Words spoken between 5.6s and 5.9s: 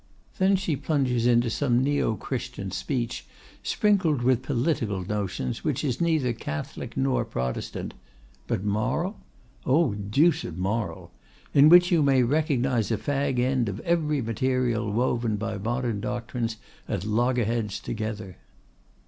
which